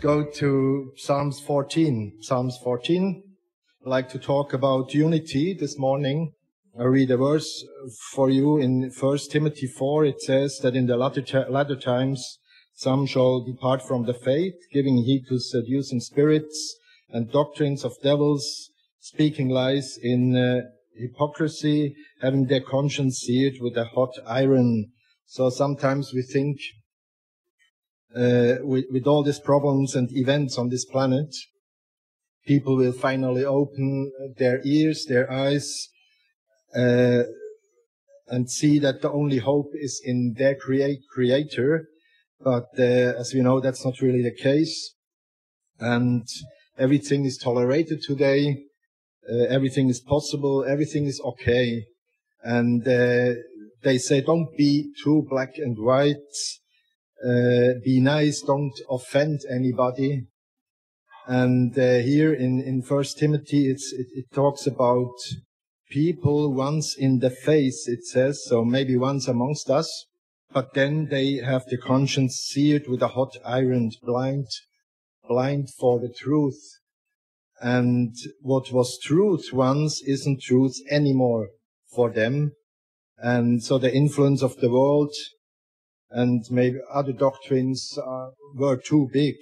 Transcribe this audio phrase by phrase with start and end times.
[0.00, 2.18] Go to Psalms 14.
[2.20, 3.20] Psalms 14.
[3.84, 6.34] I'd like to talk about unity this morning.
[6.78, 7.64] I read a verse
[8.12, 10.04] for you in 1 Timothy 4.
[10.04, 12.38] It says that in the latter, latter times
[12.74, 16.78] some shall depart from the faith, giving heed to seducing spirits
[17.10, 20.60] and doctrines of devils, speaking lies in uh,
[20.96, 24.92] hypocrisy, having their conscience seared with a hot iron.
[25.26, 26.60] So sometimes we think
[28.14, 31.34] with, with all these problems and events on this planet,
[32.46, 35.88] people will finally open their ears, their eyes,
[36.74, 37.22] uh,
[38.28, 41.88] and see that the only hope is in their create, creator.
[42.40, 44.94] But uh, as we know, that's not really the case.
[45.78, 46.26] And
[46.78, 48.64] everything is tolerated today.
[49.30, 50.64] Uh, everything is possible.
[50.64, 51.84] Everything is okay.
[52.42, 53.34] And uh,
[53.82, 56.34] they say, don't be too black and white.
[57.24, 58.42] Uh, be nice.
[58.42, 60.26] Don't offend anybody.
[61.26, 65.12] And uh, here in, in First Timothy, it, it talks about
[65.90, 70.06] people once in the face, it says, so maybe once amongst us,
[70.52, 74.46] but then they have the conscience seared with a hot iron, blind,
[75.28, 76.60] blind for the truth.
[77.60, 81.48] And what was truth once isn't truth anymore
[81.94, 82.52] for them.
[83.18, 85.12] And so the influence of the world
[86.10, 89.36] and maybe other doctrines uh, were too big.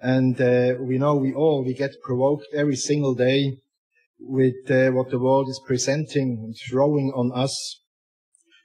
[0.00, 3.58] And uh, we know we all, we get provoked every single day
[4.20, 7.80] with uh, what the world is presenting and throwing on us.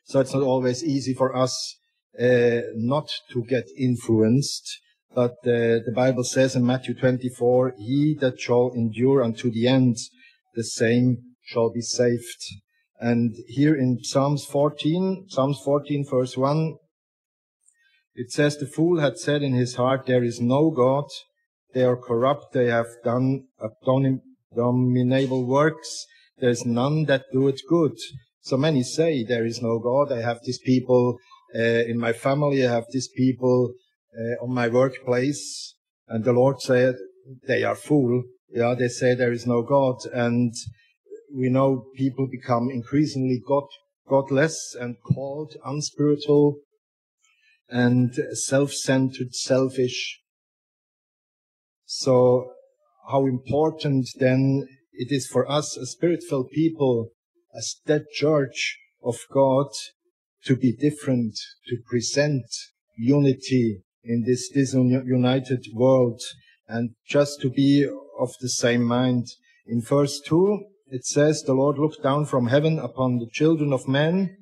[0.06, 1.80] So it's not always easy for us
[2.20, 4.80] uh, not to get influenced.
[5.14, 9.98] But uh, the Bible says in Matthew 24, he that shall endure unto the end,
[10.56, 12.44] the same shall be saved.
[13.00, 16.76] And here in Psalms 14, Psalms 14 verse 1,
[18.20, 21.06] it says, the fool had said in his heart, there is no God.
[21.74, 22.52] They are corrupt.
[22.52, 26.06] They have done abominable works.
[26.38, 27.94] There's none that do it good.
[28.42, 30.12] So many say there is no God.
[30.12, 31.18] I have these people
[31.56, 32.68] uh, in my family.
[32.68, 33.74] I have these people
[34.14, 35.76] uh, on my workplace.
[36.10, 36.96] And the Lord said,
[37.48, 38.24] they are fool.
[38.50, 39.96] Yeah, they say there is no God.
[40.12, 40.54] And
[41.34, 43.68] we know people become increasingly God,
[44.10, 46.58] godless and called unspiritual
[47.70, 50.20] and self-centered, selfish.
[51.86, 52.52] So
[53.10, 57.10] how important then it is for us as spirit-filled people,
[57.56, 59.68] as that church of God,
[60.46, 61.36] to be different,
[61.68, 62.46] to present
[62.98, 66.22] unity in this disunited world
[66.68, 67.86] and just to be
[68.20, 69.28] of the same mind.
[69.66, 73.88] In verse 2, it says, The Lord looked down from heaven upon the children of
[73.88, 74.38] men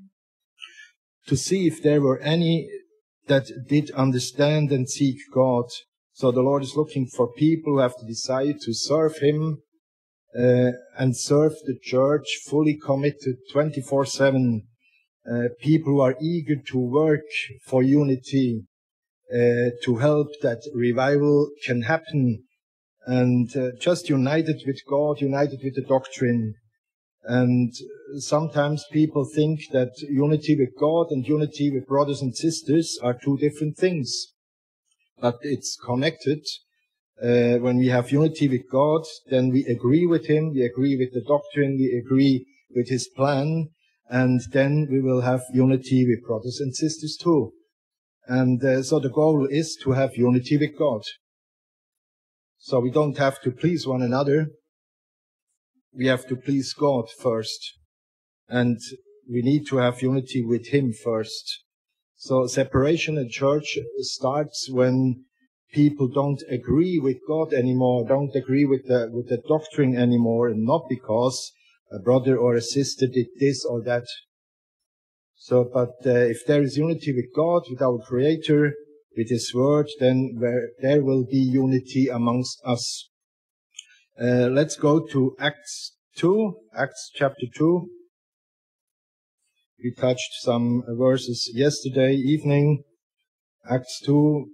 [1.28, 2.70] to see if there were any
[3.28, 5.66] that did understand and seek God.
[6.14, 9.62] So the Lord is looking for people who have desire to serve Him
[10.38, 14.62] uh, and serve the church fully committed 24-7.
[15.30, 17.26] Uh, people who are eager to work
[17.66, 18.64] for unity,
[19.34, 22.44] uh, to help that revival can happen
[23.06, 26.56] and uh, just united with God, united with the doctrine.
[27.24, 27.74] And
[28.20, 33.38] sometimes people think that unity with God and unity with brothers and sisters are two
[33.38, 34.34] different things.
[35.20, 36.46] But it's connected.
[37.22, 41.14] Uh, when we have unity with God, then we agree with Him, we agree with
[41.14, 42.46] the doctrine, we agree
[42.76, 43.70] with His plan,
[44.08, 47.54] and then we will have unity with brothers and sisters too.
[48.28, 51.02] And uh, so the goal is to have unity with God.
[52.60, 54.50] So we don't have to please one another,
[55.98, 57.74] we have to please God first.
[58.48, 58.78] And
[59.30, 61.64] we need to have unity with Him first.
[62.16, 65.26] So separation in church starts when
[65.72, 70.66] people don't agree with God anymore, don't agree with the, with the doctrine anymore, and
[70.66, 71.52] not because
[71.92, 74.06] a brother or a sister did this or that.
[75.36, 78.74] So, but uh, if there is unity with God, with our Creator,
[79.16, 80.40] with His Word, then
[80.82, 83.10] there will be unity amongst us.
[84.20, 87.88] Uh, let's go to Acts 2, Acts chapter 2.
[89.84, 92.84] We touched some verses yesterday evening.
[93.70, 94.50] Acts 2,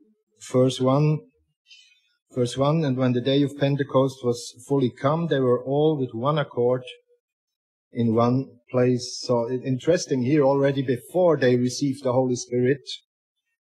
[0.52, 1.18] verse 1.
[2.36, 6.10] Verse 1, and when the day of Pentecost was fully come, they were all with
[6.14, 6.84] one accord
[7.94, 9.18] in one place.
[9.22, 12.82] So interesting here already before they received the Holy Spirit,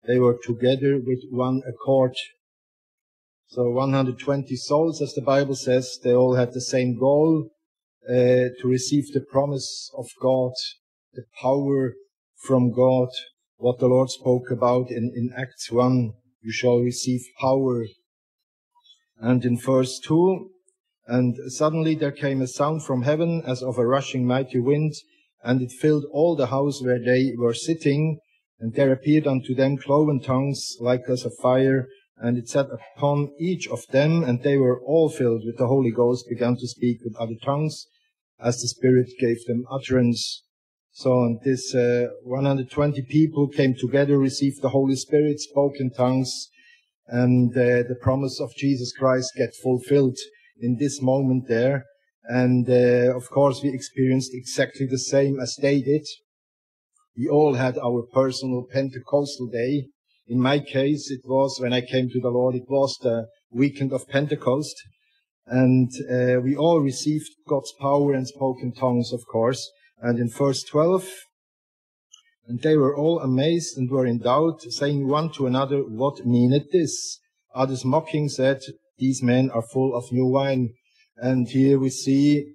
[0.07, 2.15] they were together with one accord
[3.51, 7.49] so 120 souls, as the Bible says, they all had the same goal,
[8.07, 10.53] uh, to receive the promise of God,
[11.15, 11.95] the power
[12.37, 13.09] from God,
[13.57, 16.13] what the Lord spoke about in, in Acts 1.
[16.43, 17.87] You shall receive power
[19.19, 20.51] And in verse 2,
[21.07, 24.93] and suddenly there came a sound from heaven as of a rushing mighty wind,
[25.43, 28.21] and it filled all the house where they were sitting,
[28.61, 31.89] and there appeared unto them cloven tongues like as of fire,
[32.21, 35.91] and it sat upon each of them, and they were all filled with the Holy
[35.91, 37.87] Ghost, began to speak with other tongues,
[38.41, 40.45] as the Spirit gave them utterance.
[40.93, 46.49] So and this uh, 120 people came together, received the Holy Spirit, spoke in tongues,
[47.07, 50.17] and uh, the promise of Jesus Christ get fulfilled
[50.61, 51.85] in this moment there.
[52.25, 56.07] And uh, of course, we experienced exactly the same as they did.
[57.17, 59.87] We all had our personal Pentecostal day.
[60.29, 63.93] In my case, it was when I came to the Lord, it was the weekend
[63.95, 64.77] of Pentecost.
[65.47, 69.71] And uh, we all received God's power and spoke in tongues, of course.
[70.03, 71.09] And in verse 12,
[72.47, 76.73] and they were all amazed and were in doubt, saying one to another, What meaneth
[76.73, 77.21] this?
[77.55, 78.61] Others mocking said,
[78.99, 80.75] These men are full of new wine.
[81.17, 82.53] And here we see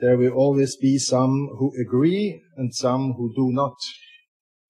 [0.00, 3.76] there will always be some who agree and some who do not.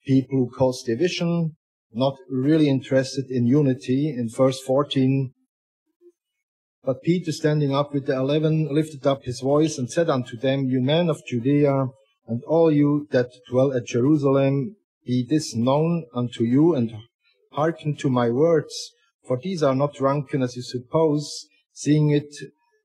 [0.05, 1.55] People who cause division,
[1.93, 4.09] not really interested in unity.
[4.09, 5.33] In verse 14,
[6.83, 10.65] but Peter standing up with the eleven lifted up his voice and said unto them,
[10.65, 11.87] You men of Judea,
[12.27, 14.75] and all you that dwell at Jerusalem,
[15.05, 16.93] be this known unto you, and
[17.53, 18.73] hearken to my words,
[19.25, 22.33] for these are not drunken as you suppose, seeing it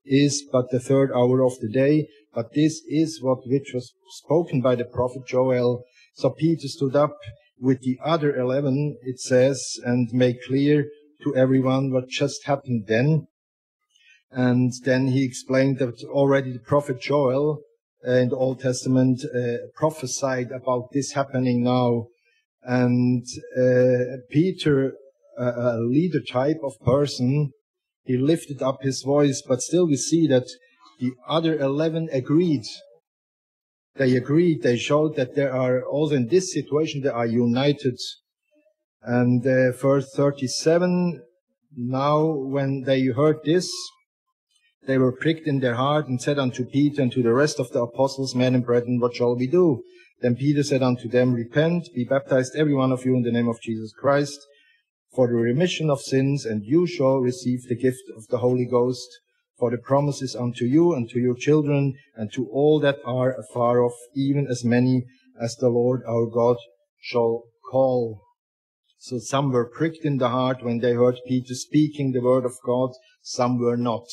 [0.04, 4.60] is but the third hour of the day, but this is what which was spoken
[4.60, 5.82] by the prophet Joel.
[6.14, 7.16] So Peter stood up
[7.60, 10.86] with the other eleven, it says, and make clear
[11.22, 13.26] to everyone what just happened then.
[14.30, 17.62] And then he explained that already the prophet Joel
[18.04, 22.06] in the Old Testament uh, prophesied about this happening now.
[22.62, 23.24] And
[23.56, 24.92] uh, Peter,
[25.38, 27.52] a leader type of person,
[28.04, 30.46] he lifted up his voice, but still we see that
[31.00, 32.64] the other 11 agreed.
[33.98, 37.98] They agreed, they showed that there are also in this situation, they are united.
[39.02, 41.22] And uh, verse 37,
[41.76, 43.68] now when they heard this,
[44.86, 47.70] they were pricked in their heart and said unto Peter and to the rest of
[47.72, 49.82] the apostles, men and brethren, what shall we do?
[50.20, 53.48] Then Peter said unto them, repent, be baptized every one of you in the name
[53.48, 54.38] of Jesus Christ
[55.14, 59.08] for the remission of sins, and you shall receive the gift of the Holy Ghost.
[59.58, 63.82] For the promises unto you and to your children and to all that are afar
[63.82, 65.04] off, even as many
[65.40, 66.56] as the Lord our God
[67.00, 68.20] shall call.
[68.98, 72.54] So some were pricked in the heart when they heard Peter speaking the word of
[72.64, 72.90] God,
[73.22, 74.06] some were not.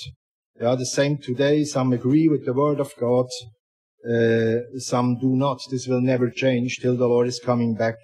[0.58, 1.64] They are the same today.
[1.64, 3.26] Some agree with the word of God.
[4.08, 5.60] Uh, some do not.
[5.70, 7.96] This will never change till the Lord is coming back.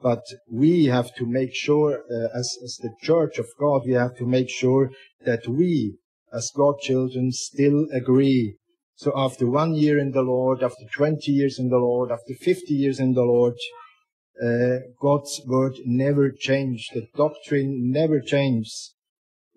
[0.00, 4.16] But we have to make sure, uh, as, as the church of God, we have
[4.16, 4.90] to make sure
[5.24, 5.98] that we,
[6.32, 8.56] as God children, still agree.
[8.96, 12.72] So after one year in the Lord, after 20 years in the Lord, after 50
[12.74, 13.54] years in the Lord,
[14.42, 16.90] uh, God's word never changed.
[16.94, 18.94] The doctrine never changes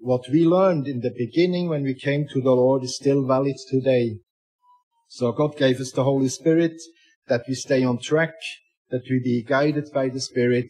[0.06, 3.56] what we learned in the beginning when we came to the Lord is still valid
[3.69, 4.19] today.
[5.08, 6.79] So God gave us the Holy Spirit
[7.27, 8.36] that we stay on track,
[8.91, 10.70] that we be guided by the Spirit,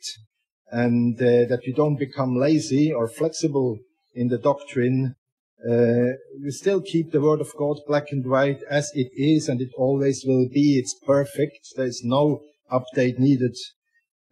[0.71, 3.79] and uh, that we don't become lazy or flexible
[4.13, 5.15] in the doctrine.
[5.67, 9.59] Uh, we still keep the Word of God black and white as it is, and
[9.61, 10.77] it always will be.
[10.77, 11.69] It's perfect.
[11.75, 12.41] There's no
[12.71, 13.55] update needed.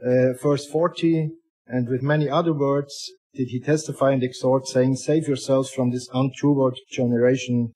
[0.05, 1.31] Uh, verse 40,
[1.65, 6.07] and with many other words, did he testify and exhort, saying, Save yourselves from this
[6.13, 7.73] untruthful generation.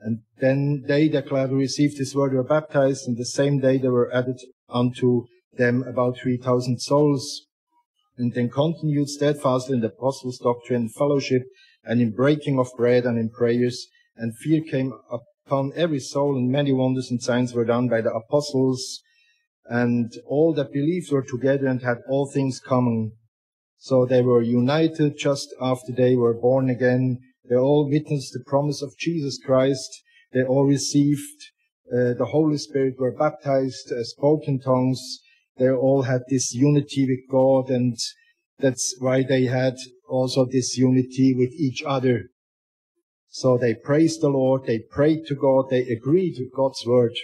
[0.00, 4.14] And then they gladly received his word were baptized, and the same day there were
[4.14, 7.46] added unto them about 3,000 souls.
[8.16, 11.42] And then continued steadfastly in the apostles' doctrine, and fellowship,
[11.84, 13.86] and in breaking of bread and in prayers.
[14.16, 18.12] And fear came upon every soul, and many wonders and signs were done by the
[18.12, 19.02] apostles.
[19.66, 23.12] And all that believed were together and had all things common
[23.82, 27.18] so they were united just after they were born again.
[27.50, 29.90] They all witnessed the promise of Jesus Christ.
[30.32, 31.50] They all received
[31.92, 35.00] uh, the Holy Spirit, were baptized, uh, spoke in tongues.
[35.56, 37.98] They all had this unity with God, and
[38.60, 39.74] that's why they had
[40.12, 42.28] also this unity with each other.
[43.28, 47.16] So they praised the Lord, they prayed to God, they agreed with God's word,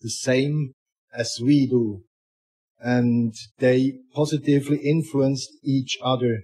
[0.00, 0.72] the same
[1.14, 2.06] as we do
[2.80, 6.42] and they positively influenced each other.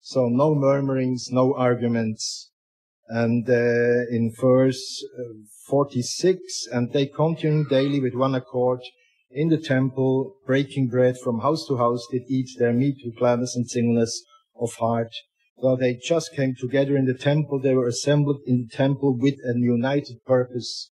[0.00, 2.50] So no murmurings, no arguments.
[3.08, 5.34] And uh, in verse uh,
[5.68, 8.80] 46, and they continued daily with one accord
[9.30, 13.56] in the temple, breaking bread from house to house, did eat their meat with gladness
[13.56, 14.22] and singleness
[14.60, 15.12] of heart.
[15.60, 17.60] So they just came together in the temple.
[17.60, 20.90] They were assembled in the temple with a united purpose.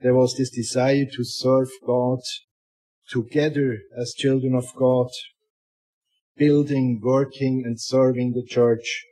[0.00, 2.20] There was this desire to serve God
[3.08, 5.08] together as children of God,
[6.36, 9.04] building, working, and serving the church.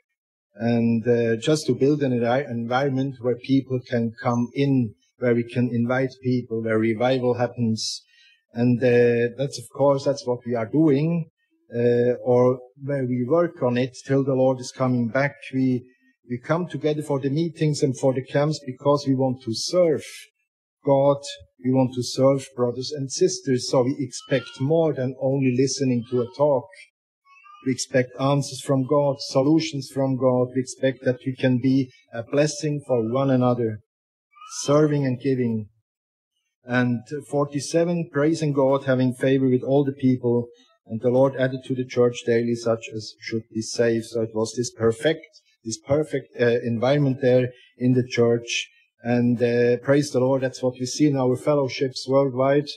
[0.55, 5.71] And uh, just to build an environment where people can come in, where we can
[5.73, 8.03] invite people, where revival happens.
[8.53, 11.31] And uh, that's, of course, that's what we are doing,
[11.75, 15.37] uh, or where we work on it till the Lord is coming back.
[15.55, 15.85] We,
[16.29, 20.03] we come together for the meetings and for the camps because we want to serve
[20.85, 21.19] God.
[21.65, 23.71] We want to serve brothers and sisters.
[23.71, 26.67] So we expect more than only listening to a talk.
[27.65, 30.49] We expect answers from God, solutions from God.
[30.55, 33.79] We expect that we can be a blessing for one another,
[34.62, 35.69] serving and giving.
[36.65, 40.49] And 47, praising God, having favor with all the people.
[40.93, 44.05] And the Lord added to the church daily such as should be saved.
[44.05, 48.69] So it was this perfect, this perfect uh, environment there in the church.
[49.03, 52.69] And uh, praise the Lord, that's what we see in our fellowships worldwide.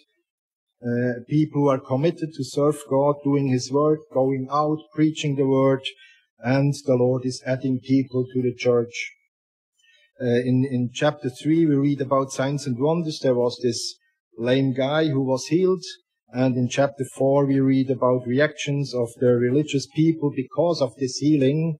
[0.81, 5.45] Uh, people who are committed to serve God, doing His work, going out, preaching the
[5.45, 5.81] word,
[6.39, 9.11] and the Lord is adding people to the church.
[10.21, 13.19] Uh, in, in chapter 3, we read about signs and wonders.
[13.19, 13.95] There was this
[14.37, 15.83] lame guy who was healed.
[16.33, 21.17] And in chapter 4, we read about reactions of the religious people because of this
[21.17, 21.77] healing.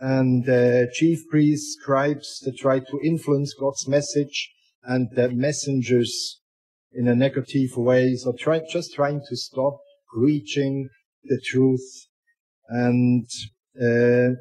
[0.00, 4.50] And uh, chief priests, scribes that try to influence God's message
[4.82, 6.40] and the messengers
[6.92, 8.16] in a negative way.
[8.16, 9.78] So try, just trying to stop
[10.12, 10.88] preaching
[11.24, 12.06] the truth
[12.68, 13.26] and
[13.80, 14.34] uh,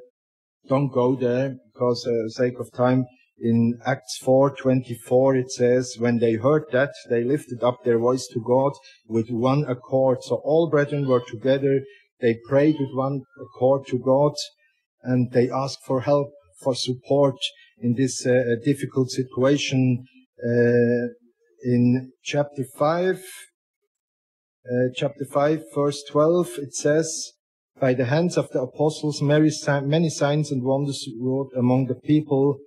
[0.68, 3.06] don't go there because, uh, sake of time,
[3.42, 8.40] in Acts 4:24 it says, when they heard that, they lifted up their voice to
[8.40, 8.74] God
[9.08, 10.20] with one accord.
[10.22, 11.82] So all brethren were together.
[12.20, 14.34] They prayed with one accord to God,
[15.02, 16.32] and they asked for help,
[16.64, 17.38] for support
[17.80, 20.06] in this uh, difficult situation.
[20.44, 21.08] Uh,
[21.64, 23.24] in chapter 5,
[24.64, 27.34] uh, chapter 5, verse 12, it says,
[27.80, 32.60] By the hands of the apostles, many signs and wonders wrought among the people,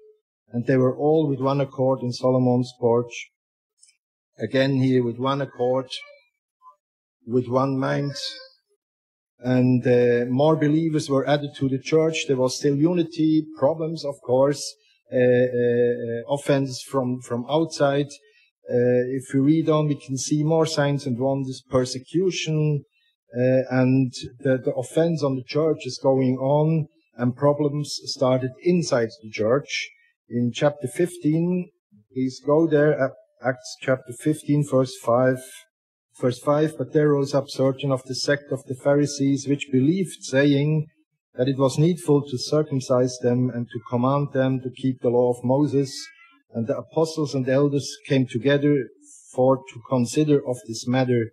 [0.54, 3.30] and they were all with one accord in Solomon's porch.
[4.38, 5.88] Again here, with one accord,
[7.26, 8.14] with one mind,
[9.40, 12.25] and uh, more believers were added to the church.
[12.26, 14.62] There was still unity, problems, of course,
[15.12, 18.06] uh, uh, offenses from, from outside,
[18.70, 22.82] uh, if we read on, we can see more signs and wonders, persecution,
[23.37, 29.11] uh, and the, the offense on the church is going on, and problems started inside
[29.23, 29.90] the church.
[30.37, 31.71] In chapter 15,
[32.12, 33.11] please go there, uh,
[33.41, 35.37] Acts chapter 15, verse 5.
[36.21, 40.25] Verse 5, but there rose up certain of the sect of the Pharisees which believed,
[40.25, 40.88] saying
[41.35, 45.31] that it was needful to circumcise them and to command them to keep the law
[45.31, 46.05] of Moses.
[46.53, 48.88] And the apostles and elders came together
[49.33, 51.31] for to consider of this matter.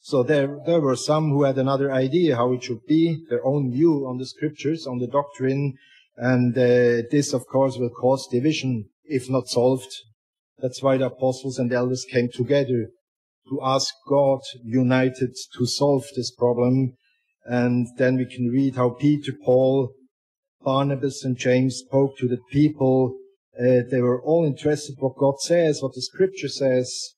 [0.00, 3.72] So there, there were some who had another idea how it should be, their own
[3.72, 5.78] view on the scriptures, on the doctrine,
[6.16, 9.90] and uh, this, of course, will cause division if not solved.
[10.58, 12.88] That's why the apostles and elders came together
[13.48, 16.94] to ask God united to solve this problem.
[17.44, 19.92] And then we can read how Peter, Paul,
[20.62, 23.16] Barnabas, and James spoke to the people
[23.58, 27.14] uh, they were all interested what God says, what the scripture says,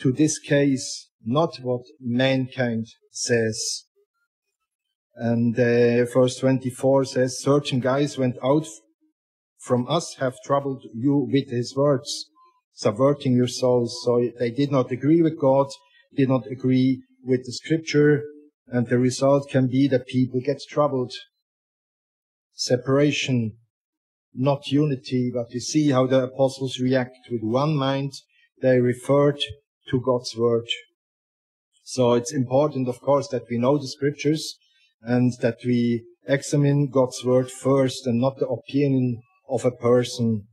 [0.00, 3.84] to this case, not what mankind says.
[5.14, 8.66] And uh, verse 24 says, certain guys went out
[9.62, 12.26] from us have troubled you with his words,
[12.74, 13.96] subverting your souls.
[14.04, 15.68] So they did not agree with God,
[16.16, 18.24] did not agree with the scripture,
[18.66, 21.12] and the result can be that people get troubled.
[22.54, 23.52] Separation,
[24.34, 28.14] not unity, but you see how the apostles react with one mind.
[28.60, 29.38] They referred
[29.90, 30.66] to God's word.
[31.84, 34.58] So it's important, of course, that we know the scriptures
[35.02, 40.46] and that we examine God's word first and not the opinion of a person.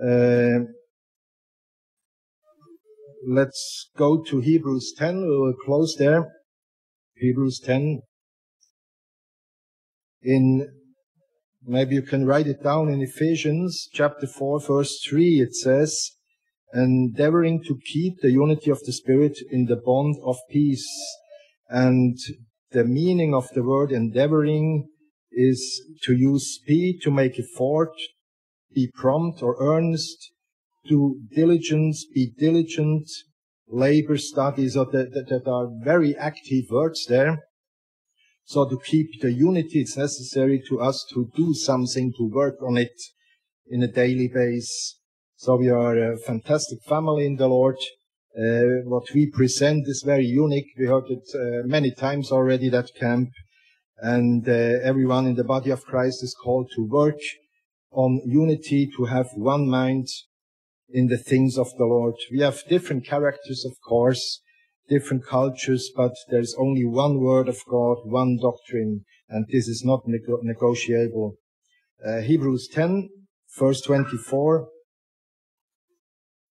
[0.00, 0.66] Uh,
[3.26, 5.22] let's go to Hebrews 10.
[5.22, 6.30] We will close there.
[7.16, 8.02] Hebrews 10.
[10.22, 10.68] In
[11.70, 15.40] Maybe you can write it down in Ephesians chapter 4 verse 3.
[15.40, 16.12] It says,
[16.72, 20.88] endeavoring to keep the unity of the Spirit in the bond of peace.
[21.68, 22.16] And
[22.70, 24.88] the meaning of the word endeavoring
[25.32, 27.92] is to use speed, to make effort,
[28.74, 30.32] be prompt or earnest,
[30.88, 33.08] to diligence, be diligent,
[33.68, 37.44] labor, studies so that, that, that are very active words there.
[38.44, 42.78] So to keep the unity, it's necessary to us to do something to work on
[42.78, 42.98] it
[43.66, 45.00] in a daily basis.
[45.36, 47.76] So we are a fantastic family in the Lord.
[48.38, 50.68] Uh, what we present is very unique.
[50.78, 53.30] We heard it uh, many times already, that camp.
[53.98, 54.52] And uh,
[54.84, 57.18] everyone in the body of Christ is called to work
[57.90, 60.06] on unity, to have one mind
[60.88, 62.14] in the things of the Lord.
[62.30, 64.40] We have different characters, of course,
[64.88, 70.02] different cultures, but there's only one word of God, one doctrine, and this is not
[70.06, 71.34] nego- negotiable.
[72.06, 73.08] Uh, Hebrews 10,
[73.58, 74.68] verse 24.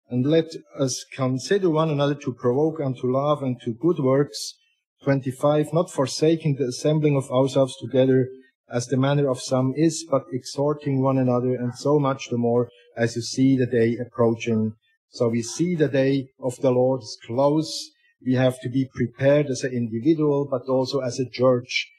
[0.09, 4.55] And let us consider one another to provoke unto love and to good works.
[5.03, 5.73] 25.
[5.73, 8.29] Not forsaking the assembling of ourselves together
[8.71, 12.69] as the manner of some is, but exhorting one another, and so much the more
[12.97, 14.73] as you see the day approaching.
[15.11, 17.91] So we see the day of the Lord is close.
[18.25, 21.91] We have to be prepared as an individual, but also as a church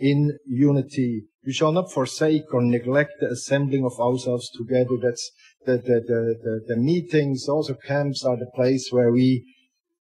[0.00, 1.24] in unity.
[1.46, 4.96] We shall not forsake or neglect the assembling of ourselves together.
[5.00, 5.30] That's
[5.66, 9.44] the, the, the, the, the meetings, also camps are the place where we,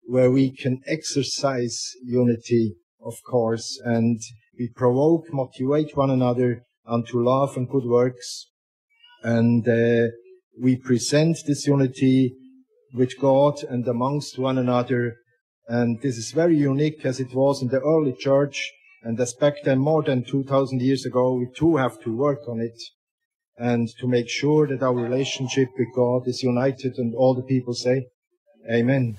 [0.05, 4.21] where we can exercise unity, of course, and
[4.59, 8.51] we provoke, motivate one another unto love and good works.
[9.23, 10.09] And, uh,
[10.59, 12.35] we present this unity
[12.95, 15.17] with God and amongst one another.
[15.69, 18.73] And this is very unique as it was in the early church.
[19.07, 22.59] And as back then, more than 2000 years ago, we too have to work on
[22.59, 22.77] it
[23.57, 27.75] and to make sure that our relationship with God is united and all the people
[27.75, 28.09] say,
[28.69, 29.17] Amen.